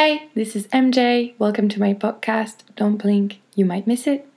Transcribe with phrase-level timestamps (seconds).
[0.00, 1.34] Hey, this is MJ.
[1.40, 2.58] Welcome to my podcast.
[2.76, 4.28] Don't blink, you might miss it.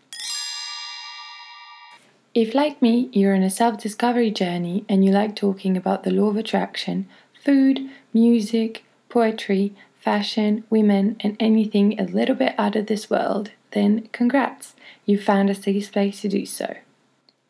[2.33, 6.09] If, like me, you're on a self discovery journey and you like talking about the
[6.09, 7.07] law of attraction,
[7.45, 14.09] food, music, poetry, fashion, women, and anything a little bit out of this world, then
[14.11, 14.73] congrats,
[15.05, 16.75] you've found a safe place to do so.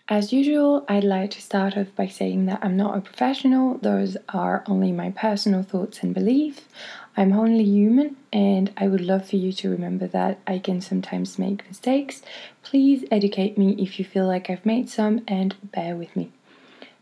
[0.10, 4.18] As usual, I'd like to start off by saying that I'm not a professional, those
[4.28, 6.64] are only my personal thoughts and beliefs.
[7.18, 11.38] I'm only human, and I would love for you to remember that I can sometimes
[11.38, 12.22] make mistakes.
[12.64, 16.32] Please educate me if you feel like I've made some, and bear with me.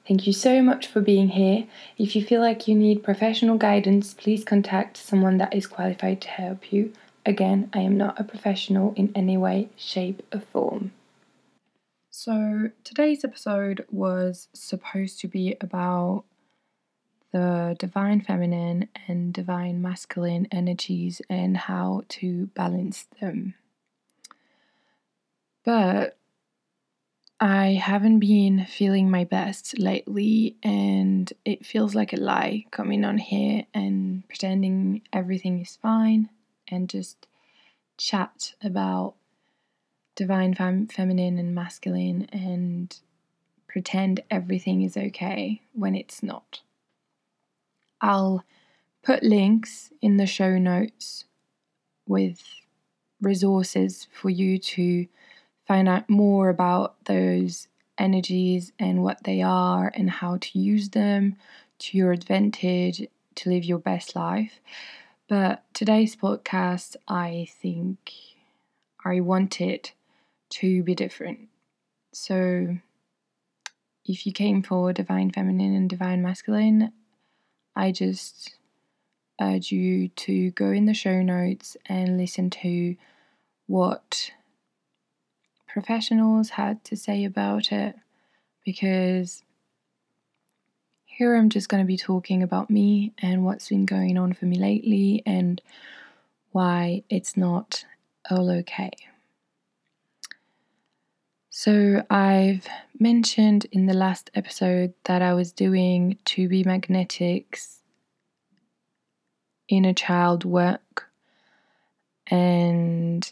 [0.08, 1.68] Thank you so much for being here.
[2.00, 6.30] If you feel like you need professional guidance, please contact someone that is qualified to
[6.30, 6.92] help you.
[7.28, 10.94] Again, I am not a professional in any way, shape, or form.
[12.10, 16.24] So, today's episode was supposed to be about
[17.32, 23.54] the divine feminine and divine masculine energies and how to balance them.
[25.64, 26.18] But
[27.40, 33.18] I haven't been feeling my best lately, and it feels like a lie coming on
[33.18, 36.30] here and pretending everything is fine
[36.68, 37.28] and just
[37.98, 39.16] chat about
[40.16, 43.00] divine fem- feminine and masculine and
[43.68, 46.62] pretend everything is okay when it's not.
[48.02, 48.44] I'll
[49.04, 51.26] put links in the show notes
[52.08, 52.42] with
[53.22, 55.08] resources for you to
[55.68, 61.36] find out more about those energies and what they are and how to use them
[61.80, 63.06] to your advantage
[63.36, 64.60] to live your best life.
[65.28, 68.12] But today's podcast, I think
[69.06, 69.94] I want it
[70.52, 71.50] to be different.
[72.12, 72.78] So
[74.06, 76.92] if you came for divine feminine and divine masculine,
[77.80, 78.56] I just
[79.40, 82.98] urge you to go in the show notes and listen to
[83.68, 84.32] what
[85.66, 87.96] professionals had to say about it
[88.66, 89.44] because
[91.06, 94.44] here I'm just going to be talking about me and what's been going on for
[94.44, 95.62] me lately and
[96.52, 97.86] why it's not
[98.30, 98.92] all okay.
[101.52, 102.68] So, I've
[102.98, 107.79] mentioned in the last episode that I was doing to be magnetics
[109.70, 111.10] inner child work,
[112.28, 113.30] and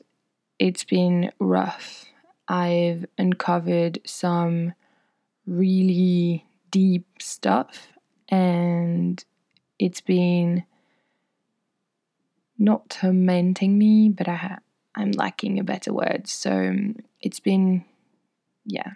[0.60, 2.06] it's been rough.
[2.48, 4.74] I've uncovered some
[5.46, 7.90] really deep stuff,
[8.30, 9.24] and
[9.80, 10.64] it's been
[12.58, 14.60] not tormenting me, but I ha-
[14.96, 16.28] I'm lacking a better word.
[16.28, 16.74] So
[17.22, 17.86] it's been
[18.68, 18.94] yeah,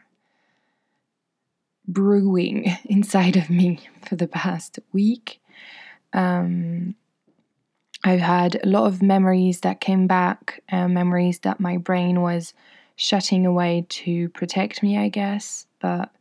[1.88, 5.40] brewing inside of me for the past week.
[6.14, 6.96] Um,
[8.04, 12.54] I've had a lot of memories that came back, uh, memories that my brain was
[12.96, 15.68] shutting away to protect me, I guess.
[15.80, 16.12] But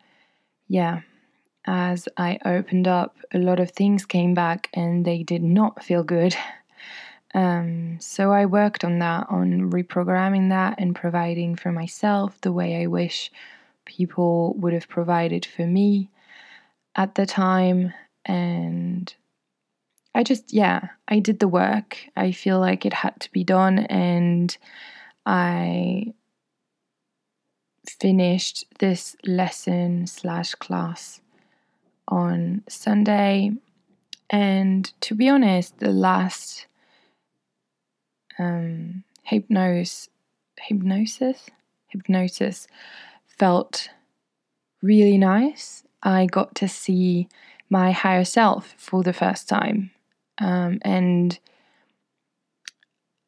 [0.68, 1.00] yeah,
[1.66, 6.02] as I opened up, a lot of things came back and they did not feel
[6.02, 6.34] good.
[7.32, 12.82] Um, so I worked on that, on reprogramming that and providing for myself the way
[12.82, 13.30] I wish
[13.84, 16.08] people would have provided for me
[16.96, 17.94] at the time.
[18.24, 19.14] And
[20.14, 21.98] I just, yeah, I did the work.
[22.16, 23.78] I feel like it had to be done.
[23.78, 24.56] And
[25.24, 26.14] I
[28.00, 31.20] finished this lesson slash class
[32.08, 33.52] on Sunday.
[34.28, 36.66] And to be honest, the last
[38.38, 40.08] um, hypnosis,
[40.58, 41.48] hypnosis,
[41.88, 42.66] hypnosis
[43.26, 43.90] felt
[44.82, 45.84] really nice.
[46.02, 47.28] I got to see
[47.68, 49.90] my higher self for the first time,
[50.40, 51.38] um, and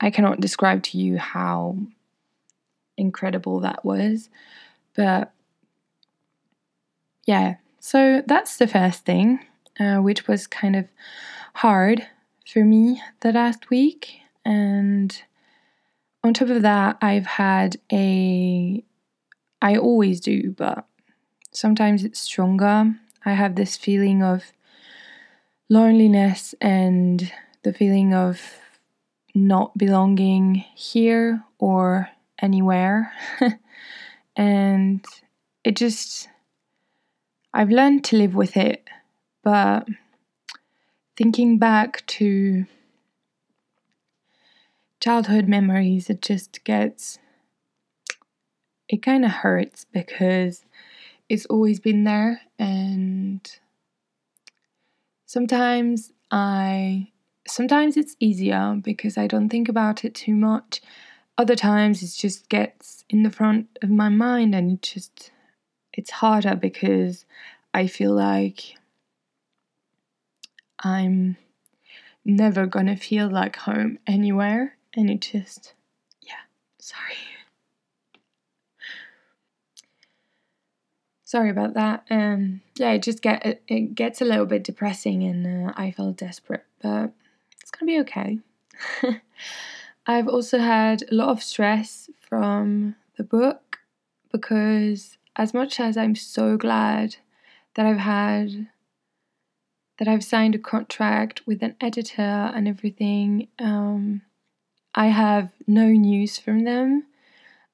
[0.01, 1.77] I cannot describe to you how
[2.97, 4.29] incredible that was.
[4.97, 5.33] But
[7.27, 9.41] yeah, so that's the first thing,
[9.79, 10.87] uh, which was kind of
[11.55, 12.07] hard
[12.47, 14.19] for me the last week.
[14.45, 15.23] And
[16.25, 18.83] on top of that, I've had a,
[19.61, 20.87] I always do, but
[21.53, 22.95] sometimes it's stronger.
[23.25, 24.53] I have this feeling of
[25.73, 27.33] loneliness and
[27.63, 28.59] the feeling of
[29.35, 32.11] not belonging here or
[32.43, 33.11] anywhere.
[34.37, 35.03] and
[35.65, 36.29] it just,
[37.55, 38.87] I've learned to live with it,
[39.43, 39.89] but
[41.17, 42.67] thinking back to
[45.01, 47.19] childhood memories, it just gets,
[48.91, 50.67] it kind of hurts because
[51.31, 52.43] it's always been there.
[52.59, 53.51] And
[55.33, 57.09] sometimes I
[57.49, 60.83] sometimes it's easier because I don't think about it too much.
[61.39, 65.31] Other times it just gets in the front of my mind and it just
[65.95, 67.25] it's harder because
[67.73, 68.75] I feel like
[70.81, 71.39] I'm
[72.27, 75.73] never gonna feel like home anywhere and it just
[76.21, 76.45] yeah,
[76.79, 77.17] sorry.
[81.33, 82.05] Sorry about that.
[82.11, 86.19] Um yeah, it just get it, gets a little bit depressing and uh, I felt
[86.19, 87.11] desperate, but
[87.63, 88.41] it's gonna be okay.
[90.07, 93.79] I've also had a lot of stress from the book
[94.31, 97.17] because, as much as I'm so glad
[97.77, 98.69] that I've had
[99.99, 104.21] that I've signed a contract with an editor and everything, um,
[104.95, 107.07] I have no news from them.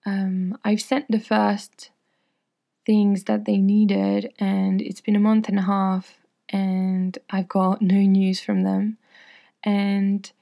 [0.07, 1.91] Um, I've sent the first
[2.89, 6.17] things that they needed, and it's been a month and a half,
[6.49, 8.97] and I've got no news from them.
[9.63, 10.33] And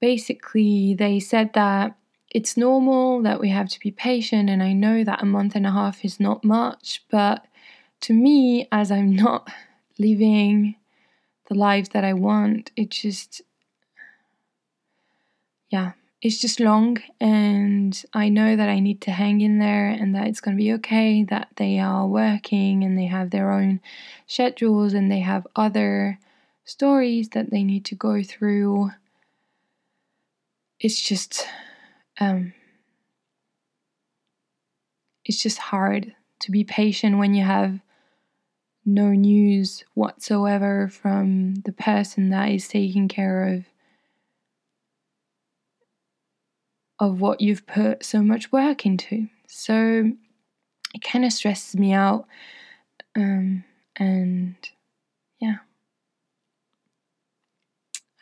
[0.00, 1.96] basically, they said that
[2.28, 5.64] it's normal that we have to be patient, and I know that a month and
[5.64, 7.46] a half is not much, but
[8.00, 9.48] to me, as I'm not
[9.98, 10.74] living
[11.48, 13.42] the life that I want, it just,
[15.70, 15.92] yeah,
[16.24, 20.26] it's just long, and I know that I need to hang in there and that
[20.26, 23.82] it's going to be okay, that they are working and they have their own
[24.26, 26.18] schedules and they have other
[26.64, 28.90] stories that they need to go through.
[30.80, 31.46] It's just
[32.18, 32.54] um
[35.26, 37.80] it's just hard to be patient when you have
[38.86, 43.73] no news whatsoever from the person that is taking care of
[46.98, 49.28] of what you've put so much work into.
[49.46, 50.12] So
[50.94, 52.26] it kind of stresses me out
[53.16, 53.64] um
[53.96, 54.56] and
[55.40, 55.56] yeah.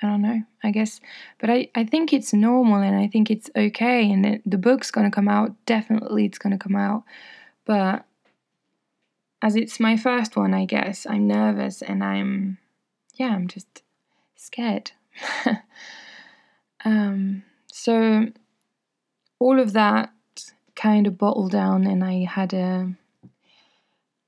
[0.02, 0.42] I don't know.
[0.64, 1.00] I guess,
[1.38, 4.10] but I, I think it's normal and I think it's okay.
[4.10, 5.54] And it, the book's going to come out.
[5.64, 7.04] Definitely, it's going to come out.
[7.64, 8.04] But
[9.40, 12.58] as it's my first one, I guess I'm nervous and I'm,
[13.14, 13.82] yeah, I'm just
[14.36, 14.90] scared.
[16.84, 18.26] um, so
[19.42, 20.10] all of that
[20.76, 22.94] kind of bottled down, and I had a.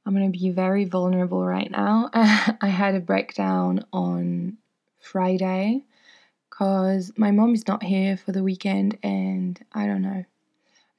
[0.07, 2.11] I'm going to be very vulnerable right now.
[2.13, 4.59] I had a breakdown on
[5.01, 5.85] Friday
[6.51, 10.27] because my mom is not here for the weekend and I don't know.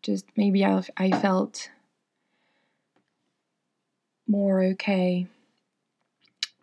[0.02, 1.70] Just maybe I, I felt
[4.28, 5.28] more okay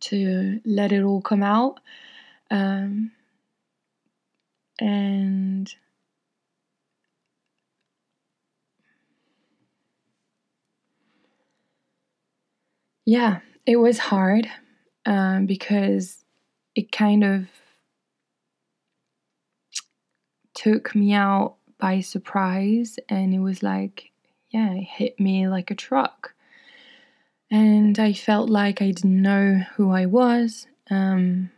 [0.01, 1.79] to let it all come out.
[2.51, 3.13] Um,
[4.81, 5.73] and
[13.05, 14.49] yeah, it was hard
[15.07, 16.25] um, because
[16.75, 17.47] it kind of
[20.55, 24.11] took me out by surprise and it was like
[24.51, 26.35] yeah it hit me like a truck.
[27.51, 31.51] And i felt like i didn't know who i was um,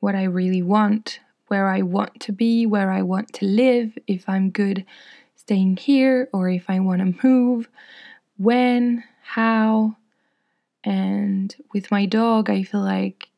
[0.00, 4.28] what i really want where i want to be where i want to live if
[4.28, 4.84] i'm good
[5.36, 7.68] staying here or if i want to move
[8.36, 9.04] when
[9.36, 9.96] how
[10.84, 13.28] and with my dog i feel like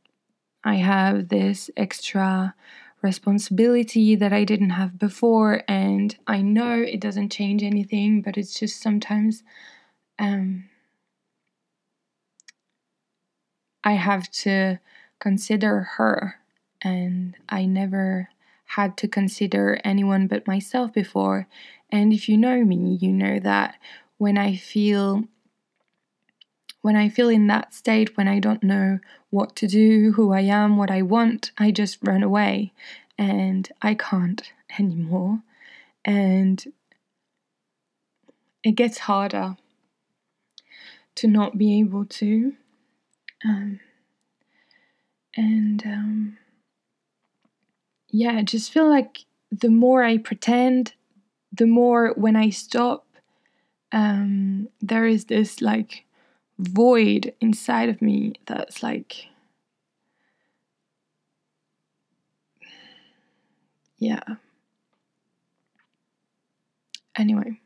[0.65, 2.55] I have this extra
[3.03, 8.59] responsibility that I didn't have before, and I know it doesn't change anything, but it's
[8.59, 9.43] just sometimes
[10.19, 10.65] um,
[13.85, 14.79] I have to
[15.19, 16.37] consider her,
[16.82, 18.29] and I never
[18.65, 21.47] had to consider anyone but myself before.
[21.91, 23.77] And if you know me, you know that
[24.19, 25.25] when I feel
[26.82, 30.41] when I feel in that state, when I don't know what to do, who I
[30.41, 32.72] am, what I want, I just run away
[33.19, 34.43] and I can't
[34.79, 35.41] anymore.
[36.05, 36.72] And
[38.63, 39.56] it gets harder
[41.17, 42.55] to not be able to.
[43.44, 43.81] Um,
[45.37, 46.39] and um,
[48.10, 50.94] yeah, I just feel like the more I pretend,
[51.53, 53.06] the more when I stop,
[53.93, 56.05] um, there is this like
[56.60, 59.26] void inside of me that's like
[63.98, 64.22] yeah.
[67.17, 67.60] Anyway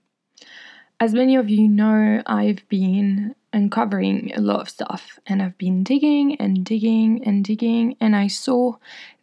[1.00, 5.82] as many of you know i've been uncovering a lot of stuff and i've been
[5.82, 8.72] digging and digging and digging and i saw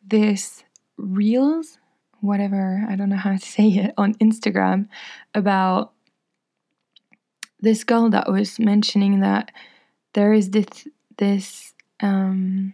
[0.07, 0.63] this
[0.97, 1.77] reels
[2.19, 4.87] whatever i don't know how to say it on instagram
[5.33, 5.93] about
[7.61, 9.51] this girl that was mentioning that
[10.13, 10.87] there is this
[11.17, 12.73] this um,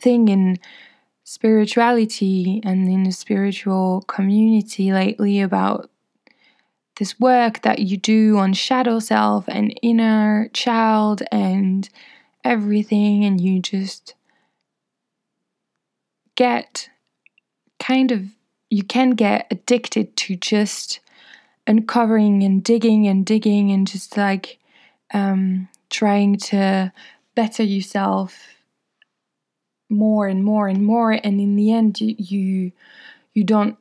[0.00, 0.56] thing in
[1.24, 5.90] spirituality and in the spiritual community lately about
[6.98, 11.88] this work that you do on shadow self and inner child and
[12.44, 14.14] everything, and you just
[16.34, 16.88] get
[17.78, 18.24] kind of,
[18.70, 21.00] you can get addicted to just
[21.68, 24.58] uncovering and digging and digging and just like
[25.12, 26.90] um, trying to
[27.34, 28.42] better yourself
[29.90, 31.12] more and more and more.
[31.12, 32.72] And in the end you
[33.34, 33.76] you, don't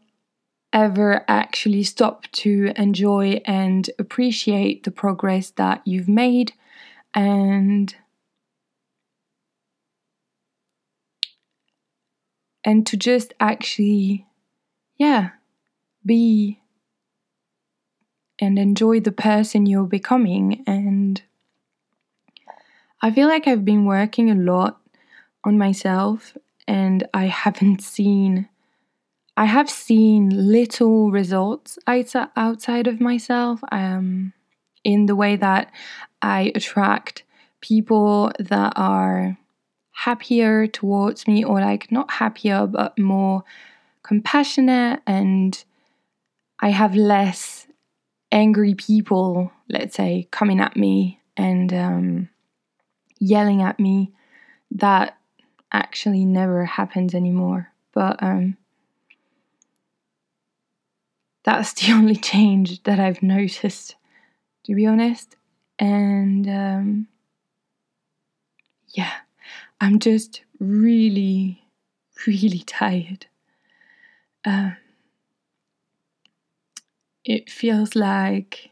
[0.74, 6.54] ever actually stop to enjoy and appreciate the progress that you've made.
[7.14, 7.96] And
[12.64, 14.26] and to just actually
[14.98, 15.30] yeah
[16.06, 16.60] be
[18.40, 20.64] and enjoy the person you're becoming.
[20.68, 21.22] And
[23.02, 24.80] I feel like I've been working a lot
[25.44, 28.50] on myself and I haven't seen
[29.38, 34.34] I have seen little results outside of myself um,
[34.84, 35.72] in the way that
[36.24, 37.24] I attract
[37.62, 39.38] people that are
[39.92, 43.44] happier towards me, or like not happier, but more
[44.02, 45.64] compassionate, and
[46.60, 47.67] I have less
[48.32, 52.30] angry people, let's say, coming at me and um,
[53.20, 54.12] yelling at me.
[54.72, 55.18] That
[55.72, 57.72] actually never happens anymore.
[57.94, 58.58] But um,
[61.44, 63.96] that's the only change that I've noticed,
[64.66, 65.36] to be honest.
[65.80, 67.08] And um,
[68.90, 69.14] yeah,
[69.80, 71.64] I'm just really,
[72.26, 73.28] really tired.
[74.46, 74.72] Uh,
[77.28, 78.72] it feels like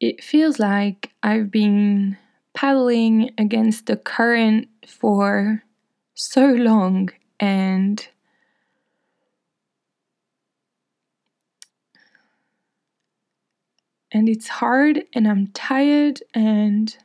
[0.00, 2.16] it feels like I've been
[2.54, 5.64] paddling against the current for
[6.14, 7.10] so long
[7.40, 8.06] and
[14.12, 16.96] and it's hard and I'm tired and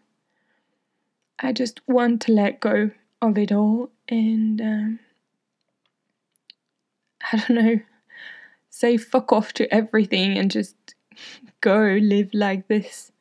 [1.39, 5.00] I just want to let go of it all and um,
[7.34, 7.80] I don't know
[8.72, 10.76] say fuck off to everything and just
[11.60, 13.12] go live like this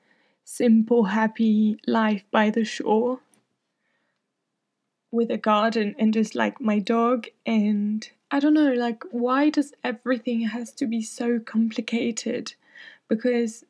[0.45, 3.21] simple happy life by the shore
[5.13, 7.27] with a garden and just like my dog.
[7.45, 12.55] And I don't know like why does everything has to be so complicated?
[13.09, 13.65] Because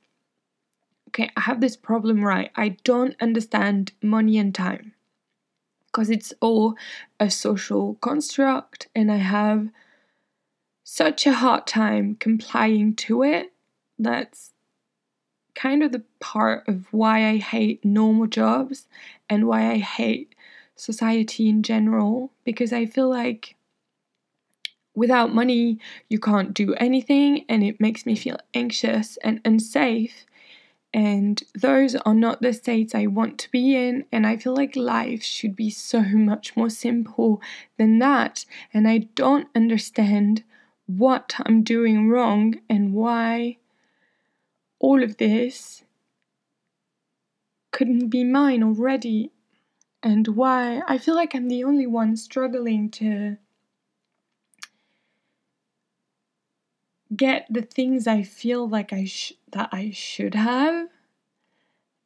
[1.09, 2.51] okay I have this problem right?
[2.57, 4.93] I don't understand money and time
[5.87, 6.77] because it's all
[7.19, 9.71] a social construct and I have
[10.93, 13.53] such a hard time complying to it.
[13.97, 14.51] That's
[15.55, 18.89] kind of the part of why I hate normal jobs
[19.29, 20.35] and why I hate
[20.75, 23.55] society in general because I feel like
[24.93, 25.79] without money
[26.09, 30.27] you can't do anything and it makes me feel anxious and unsafe.
[30.93, 34.75] And those are not the states I want to be in and I feel like
[34.75, 37.41] life should be so much more simple
[37.79, 38.45] than that.
[38.75, 40.43] And I don't understand
[40.99, 43.59] what I'm doing wrong and why
[44.81, 45.85] all of this
[47.73, 49.33] couldn't be mine already
[50.03, 53.39] and why I feel like I'm the only one struggling to
[57.15, 60.89] get the things I feel like I sh- that I should have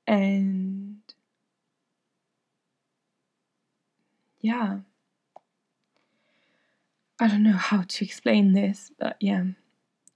[0.06, 0.96] and
[4.40, 4.78] yeah
[7.20, 9.44] I don't know how to explain this but yeah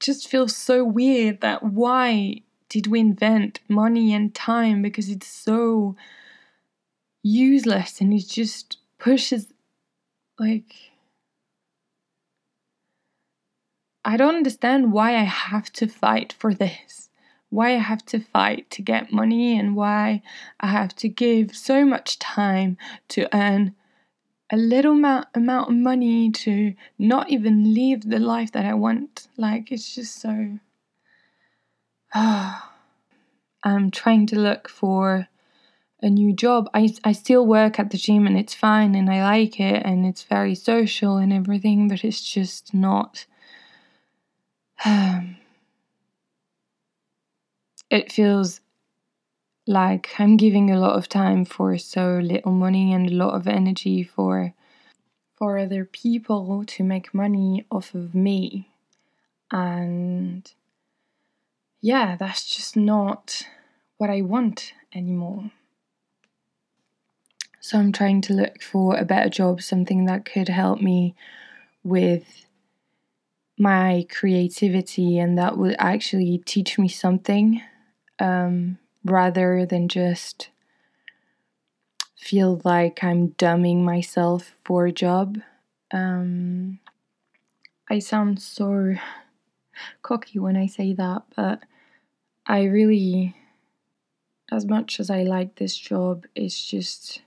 [0.00, 5.96] just feels so weird that why did we invent money and time because it's so
[7.22, 9.52] useless and he just pushes
[10.38, 10.74] like
[14.04, 17.10] I don't understand why I have to fight for this.
[17.50, 20.22] Why I have to fight to get money and why
[20.60, 22.78] I have to give so much time
[23.08, 23.74] to earn
[24.50, 29.28] a little amount, amount of money to not even live the life that I want.
[29.36, 30.58] Like, it's just so.
[33.62, 35.28] I'm trying to look for
[36.02, 36.70] a new job.
[36.74, 40.06] I, I still work at the gym and it's fine and I like it and
[40.06, 43.26] it's very social and everything, but it's just not.
[44.84, 45.36] Um,
[47.90, 48.60] it feels
[49.68, 53.46] like I'm giving a lot of time for so little money and a lot of
[53.46, 54.54] energy for
[55.36, 58.70] for other people to make money off of me.
[59.52, 60.50] And
[61.82, 63.46] yeah, that's just not
[63.98, 65.50] what I want anymore.
[67.60, 71.14] So I'm trying to look for a better job, something that could help me
[71.84, 72.46] with
[73.58, 77.60] my creativity and that would actually teach me something
[78.18, 80.50] um, rather than just
[82.16, 85.38] feel like I'm dumbing myself for a job.
[85.92, 86.80] Um,
[87.90, 88.94] I sound so
[90.02, 91.62] cocky when I say that, but
[92.46, 93.36] I really,
[94.50, 97.22] as much as I like this job, it's just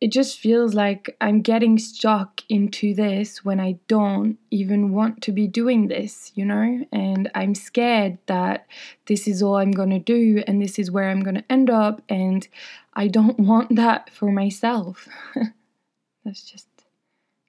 [0.00, 5.32] it just feels like I'm getting stuck into this when I don't even want to
[5.32, 6.84] be doing this, you know?
[6.92, 8.66] And I'm scared that
[9.06, 11.70] this is all I'm going to do and this is where I'm going to end
[11.70, 12.02] up.
[12.10, 12.46] And
[12.92, 15.08] I don't want that for myself.
[16.24, 16.68] That's just,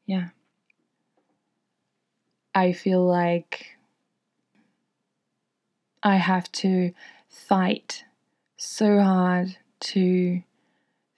[0.05, 0.29] yeah.
[2.55, 3.77] I feel like
[6.01, 6.93] I have to
[7.27, 8.05] fight
[8.55, 10.41] so hard to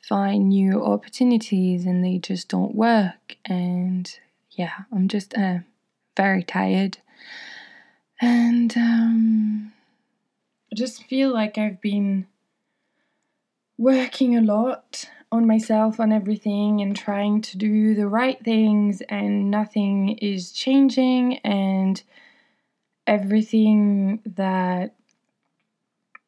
[0.09, 3.37] find new opportunities and they just don't work.
[3.45, 4.11] And
[4.49, 5.59] yeah, I'm just uh,
[6.17, 6.97] very tired.
[8.19, 9.71] And um,
[10.71, 12.25] I just feel like I've been
[13.77, 19.51] working a lot on myself, on everything, and trying to do the right things, and
[19.51, 21.37] nothing is changing.
[21.37, 22.01] And
[23.05, 24.95] everything that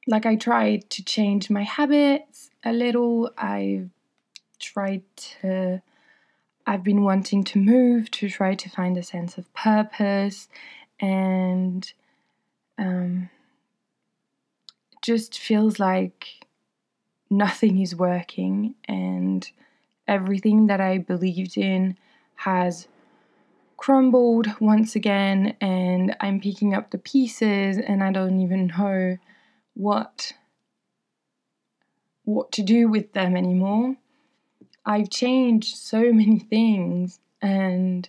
[0.07, 3.31] like I tried to change my habits a little.
[3.37, 3.89] I've
[4.59, 5.81] tried to
[6.65, 10.47] I've been wanting to move to try to find a sense of purpose
[10.99, 11.91] and
[12.77, 13.29] um,
[15.01, 16.45] just feels like
[17.29, 19.49] nothing is working and
[20.07, 21.97] everything that I believed in
[22.35, 22.87] has
[23.77, 29.17] crumbled once again and I'm picking up the pieces and I don't even know
[29.73, 30.33] what
[32.23, 33.95] what to do with them anymore.
[34.85, 38.07] I've changed so many things and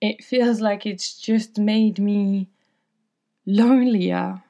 [0.00, 2.48] it feels like it's just made me
[3.44, 4.42] lonelier.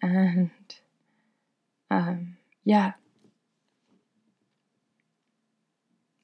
[0.00, 0.50] And
[1.90, 2.92] um, yeah.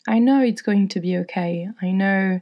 [0.09, 1.69] I know it's going to be okay.
[1.83, 2.41] I know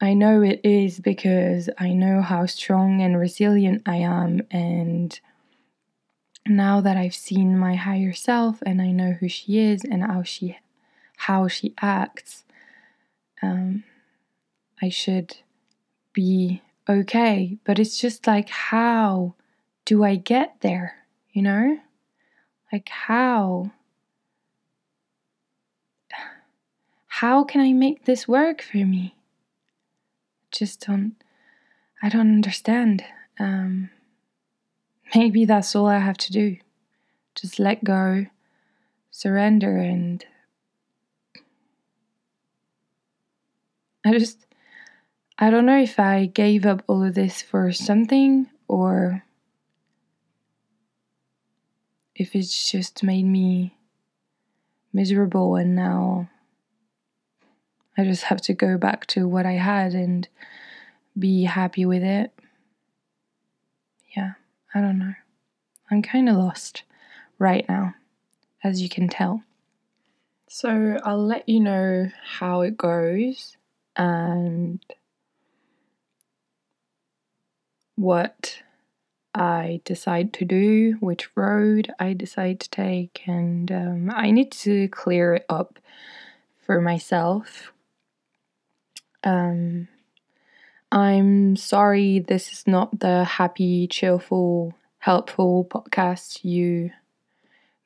[0.00, 4.42] I know it is because I know how strong and resilient I am.
[4.50, 5.18] And
[6.46, 10.22] now that I've seen my higher self and I know who she is and how
[10.22, 10.58] she
[11.18, 12.44] how she acts,
[13.42, 13.84] um,
[14.82, 15.38] I should
[16.12, 17.56] be okay.
[17.64, 19.34] But it's just like, how
[19.86, 21.06] do I get there?
[21.32, 21.78] You know?
[22.70, 23.70] Like, how?
[27.08, 29.16] How can I make this work for me?
[30.58, 31.16] Just don't
[32.02, 33.04] I don't understand.
[33.38, 33.90] Um,
[35.14, 36.58] maybe that's all I have to do.
[37.34, 38.26] Just let go,
[39.10, 40.24] surrender, and
[44.04, 44.46] I just
[45.38, 49.22] I don't know if I gave up all of this for something or
[52.14, 53.76] if it's just made me
[54.92, 56.30] miserable and now
[57.96, 60.28] I just have to go back to what I had and
[61.18, 62.30] be happy with it.
[64.16, 64.32] Yeah,
[64.74, 65.14] I don't know.
[65.90, 66.82] I'm kind of lost
[67.38, 67.94] right now,
[68.62, 69.42] as you can tell.
[70.48, 73.56] So I'll let you know how it goes
[73.96, 74.80] and
[77.94, 78.62] what
[79.34, 84.88] I decide to do, which road I decide to take, and um, I need to
[84.88, 85.78] clear it up
[86.64, 87.72] for myself
[89.26, 89.88] um,
[90.92, 96.92] I'm sorry this is not the happy, cheerful, helpful podcast you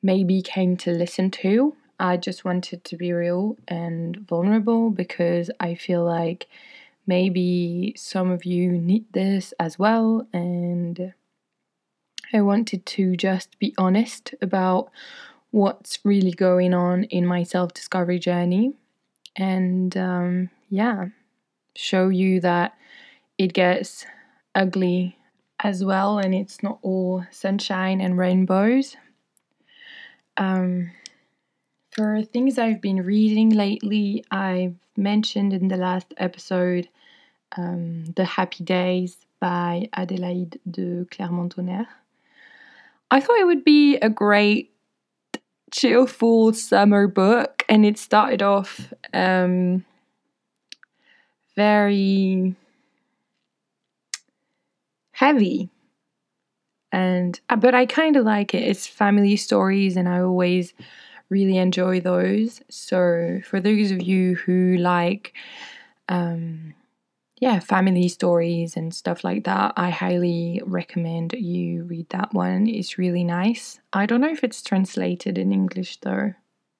[0.03, 1.75] maybe came to listen to.
[1.99, 6.47] I just wanted to be real and vulnerable because I feel like
[7.07, 10.27] maybe some of you need this as well.
[10.31, 11.13] And
[12.31, 14.91] I wanted to just be honest about
[15.49, 18.73] what's really going on in my self discovery journey.
[19.35, 21.07] And um, yeah
[21.75, 22.75] show you that
[23.37, 24.05] it gets
[24.53, 25.17] ugly
[25.63, 28.95] as well and it's not all sunshine and rainbows.
[30.37, 30.91] Um,
[31.91, 36.87] for things I've been reading lately, I've mentioned in the last episode
[37.57, 41.87] um, The Happy Days by Adélaïde de Clermont-Tonnerre.
[43.09, 44.71] I thought it would be a great,
[45.71, 49.83] cheerful summer book, and it started off um,
[51.55, 52.55] very
[55.13, 55.69] heavy.
[56.91, 58.63] and uh, but I kind of like it.
[58.63, 60.73] It's family stories, and I always
[61.29, 62.61] really enjoy those.
[62.69, 65.33] So for those of you who like,
[66.09, 66.73] um,
[67.39, 72.67] yeah, family stories and stuff like that, I highly recommend you read that one.
[72.67, 73.79] It's really nice.
[73.93, 76.33] I don't know if it's translated in English though.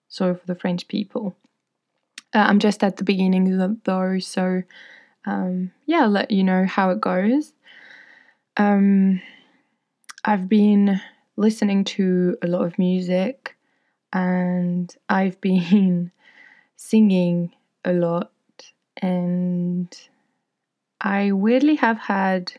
[0.09, 1.35] So for the French people,
[2.33, 4.63] uh, I'm just at the beginning though, so
[5.25, 7.53] um, yeah, I'll let you know how it goes.
[8.57, 9.21] Um,
[10.25, 11.01] I've been
[11.35, 13.55] listening to a lot of music
[14.13, 16.11] and I've been
[16.75, 17.53] singing
[17.85, 18.31] a lot,
[19.01, 19.95] and
[20.99, 22.53] I weirdly have had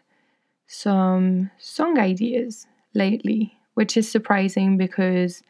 [0.66, 5.42] some song ideas lately, which is surprising because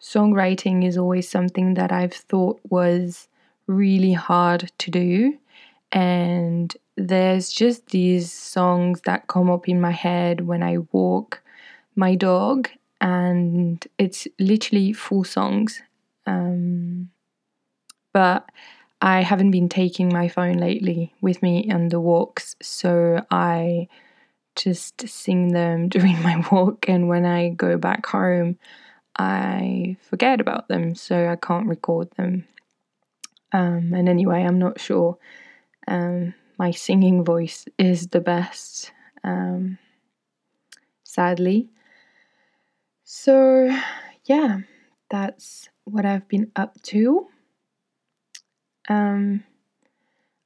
[0.00, 3.28] songwriting is always something that I've thought was
[3.68, 5.38] really hard to do.
[5.92, 11.40] And there's just these songs that come up in my head when I walk
[11.94, 12.68] my dog,
[13.00, 15.80] and it's literally full songs.
[16.26, 17.10] Um,
[18.12, 18.48] but
[19.00, 23.88] I haven't been taking my phone lately with me on the walks, so I
[24.56, 28.58] just sing them during my walk, and when I go back home,
[29.18, 32.44] I forget about them, so I can't record them.
[33.52, 35.18] Um, and anyway, I'm not sure
[35.86, 38.92] um, my singing voice is the best,
[39.24, 39.78] um,
[41.04, 41.68] sadly.
[43.04, 43.74] So,
[44.24, 44.60] yeah,
[45.10, 47.26] that's what I've been up to.
[48.88, 49.44] Um,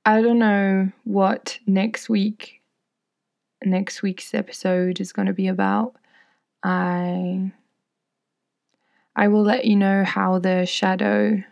[0.05, 2.61] I don't know what next week
[3.65, 5.97] next week's episode is going to be about.
[6.63, 7.53] I
[9.15, 11.43] I will let you know how the shadow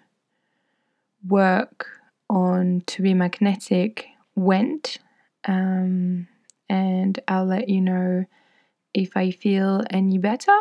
[1.27, 1.87] work
[2.29, 4.99] on to be magnetic went
[5.47, 6.29] um,
[6.69, 8.25] and I'll let you know
[8.95, 10.57] if I feel any better.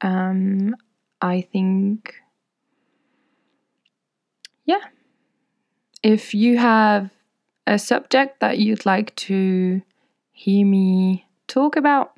[0.00, 0.76] Um,
[1.20, 2.14] I think,
[4.64, 4.84] yeah,
[6.02, 7.10] if you have
[7.66, 9.82] a subject that you'd like to
[10.32, 12.12] hear me talk about,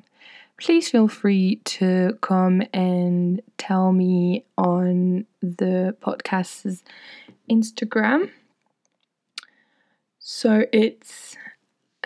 [0.59, 6.83] please feel free to come and tell me on the podcast's
[7.49, 8.31] Instagram.
[10.19, 11.35] So it's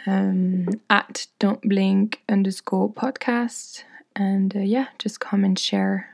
[0.06, 3.84] um, at don't blink underscore podcast.
[4.16, 6.10] And uh, yeah, just come and share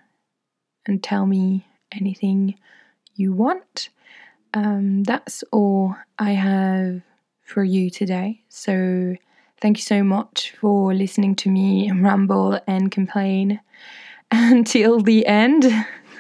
[0.86, 2.56] and tell me anything
[3.16, 3.90] you want.
[4.54, 7.02] Um, that's all I have
[7.44, 8.42] for you today.
[8.50, 9.16] So
[9.62, 13.60] thank you so much for listening to me ramble and complain
[14.32, 15.66] until the end.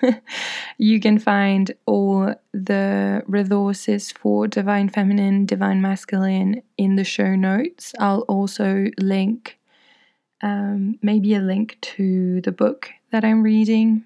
[0.77, 7.93] you can find all the resources for Divine Feminine, Divine Masculine in the show notes.
[7.99, 9.59] I'll also link
[10.41, 14.03] um, maybe a link to the book that I'm reading.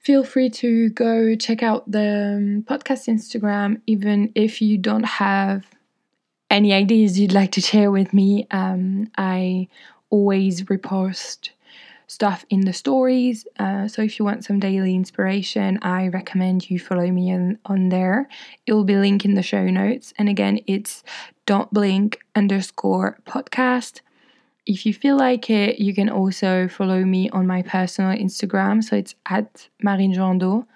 [0.00, 5.64] Feel free to go check out the um, podcast Instagram, even if you don't have
[6.50, 8.46] any ideas you'd like to share with me.
[8.50, 9.68] Um, I
[10.10, 11.50] always repost
[12.12, 13.46] stuff in the stories.
[13.58, 17.88] Uh, so if you want some daily inspiration, I recommend you follow me on, on
[17.88, 18.28] there.
[18.66, 20.12] It will be linked in the show notes.
[20.18, 21.02] And again, it's
[21.46, 24.00] don't blink underscore podcast.
[24.66, 28.84] If you feel like it, you can also follow me on my personal Instagram.
[28.84, 30.66] So it's at Marine Jando.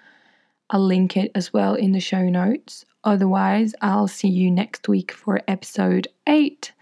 [0.69, 2.83] I'll link it as well in the show notes.
[3.03, 6.73] Otherwise, I'll see you next week for episode 8.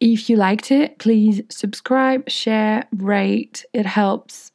[0.00, 3.64] If you liked it, please subscribe, share, rate.
[3.74, 4.50] It helps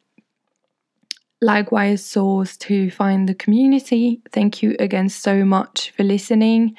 [1.42, 4.22] likewise source to find the community.
[4.32, 6.76] Thank you again so much for listening.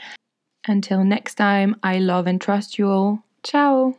[0.66, 3.22] Until next time, I love and trust you all.
[3.44, 3.94] Ciao.